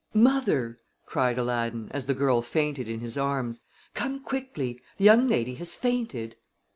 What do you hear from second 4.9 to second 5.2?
The